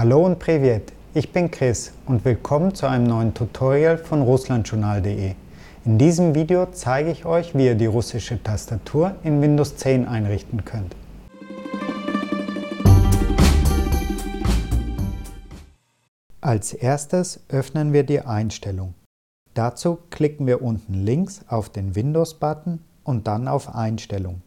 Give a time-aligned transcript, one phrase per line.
[0.00, 5.34] Hallo und Privet, ich bin Chris und willkommen zu einem neuen Tutorial von russlandjournal.de.
[5.84, 10.64] In diesem Video zeige ich euch, wie ihr die russische Tastatur in Windows 10 einrichten
[10.64, 10.96] könnt.
[16.40, 18.94] Als erstes öffnen wir die Einstellung.
[19.52, 24.40] Dazu klicken wir unten links auf den Windows-Button und dann auf Einstellung.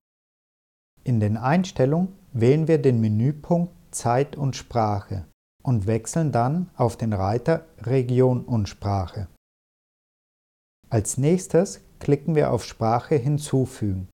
[1.04, 5.26] In den Einstellungen wählen wir den Menüpunkt Zeit und Sprache
[5.64, 9.28] und wechseln dann auf den Reiter Region und Sprache.
[10.90, 14.10] Als nächstes klicken wir auf Sprache hinzufügen.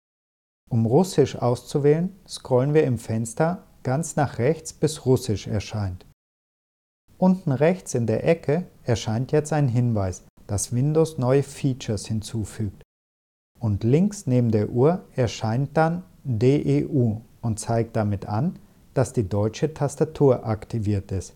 [0.70, 6.06] Um Russisch auszuwählen, scrollen wir im Fenster ganz nach rechts bis Russisch erscheint.
[7.18, 12.82] Unten rechts in der Ecke erscheint jetzt ein Hinweis, dass Windows neue Features hinzufügt.
[13.60, 18.58] Und links neben der Uhr erscheint dann DEU und zeigt damit an,
[18.94, 21.36] dass die deutsche Tastatur aktiviert ist.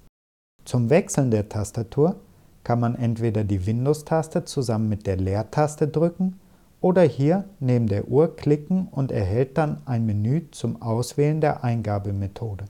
[0.65, 2.15] Zum Wechseln der Tastatur
[2.63, 6.39] kann man entweder die Windows-Taste zusammen mit der Leertaste drücken
[6.79, 12.65] oder hier neben der Uhr klicken und erhält dann ein Menü zum Auswählen der Eingabemethode.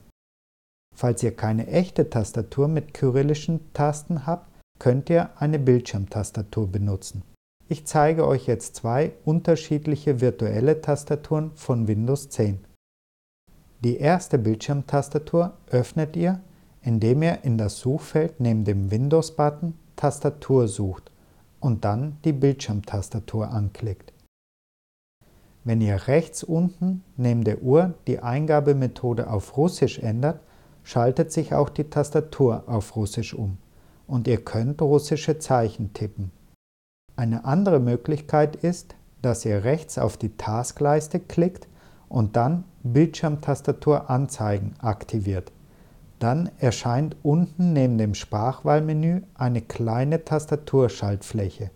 [0.94, 7.22] Falls ihr keine echte Tastatur mit kyrillischen Tasten habt, könnt ihr eine Bildschirmtastatur benutzen.
[7.68, 12.64] Ich zeige euch jetzt zwei unterschiedliche virtuelle Tastaturen von Windows 10.
[13.82, 16.40] Die erste Bildschirmtastatur öffnet ihr,
[16.84, 21.10] indem ihr in das Suchfeld neben dem Windows-Button Tastatur sucht
[21.60, 24.12] und dann die Bildschirmtastatur anklickt.
[25.64, 30.40] Wenn ihr rechts unten neben der Uhr die Eingabemethode auf Russisch ändert,
[30.82, 33.56] schaltet sich auch die Tastatur auf Russisch um
[34.06, 36.30] und ihr könnt russische Zeichen tippen.
[37.16, 41.66] Eine andere Möglichkeit ist, dass ihr rechts auf die Taskleiste klickt
[42.10, 45.50] und dann Bildschirmtastatur anzeigen aktiviert.
[46.24, 51.68] Dann erscheint unten neben dem Sprachwahlmenü eine kleine Tastaturschaltfläche.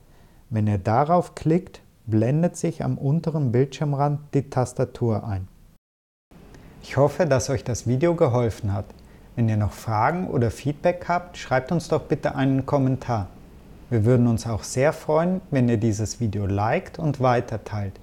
[0.48, 5.48] Wenn ihr darauf klickt, blendet sich am unteren Bildschirmrand die Tastatur ein.
[6.82, 8.86] Ich hoffe, dass euch das Video geholfen hat.
[9.36, 13.26] Wenn ihr noch Fragen oder Feedback habt, schreibt uns doch bitte einen Kommentar.
[13.90, 18.00] Wir würden uns auch sehr freuen, wenn ihr dieses Video liked und weiterteilt.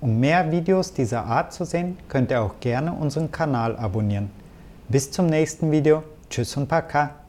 [0.00, 4.32] Um mehr Videos dieser Art zu sehen, könnt ihr auch gerne unseren Kanal abonnieren.
[4.88, 6.04] Bis zum nächsten Video.
[6.30, 7.25] Tschüss und Paka.